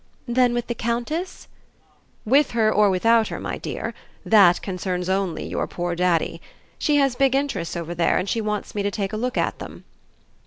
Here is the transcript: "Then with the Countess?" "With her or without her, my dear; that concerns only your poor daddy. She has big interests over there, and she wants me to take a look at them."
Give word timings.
"Then 0.27 0.55
with 0.55 0.65
the 0.65 0.73
Countess?" 0.73 1.47
"With 2.25 2.51
her 2.57 2.71
or 2.73 2.89
without 2.89 3.27
her, 3.27 3.39
my 3.39 3.59
dear; 3.59 3.93
that 4.25 4.59
concerns 4.63 5.09
only 5.09 5.45
your 5.45 5.67
poor 5.67 5.93
daddy. 5.93 6.41
She 6.79 6.95
has 6.95 7.13
big 7.15 7.35
interests 7.35 7.77
over 7.77 7.93
there, 7.93 8.17
and 8.17 8.27
she 8.27 8.41
wants 8.41 8.73
me 8.73 8.81
to 8.81 8.89
take 8.89 9.13
a 9.13 9.15
look 9.17 9.37
at 9.37 9.59
them." 9.59 9.83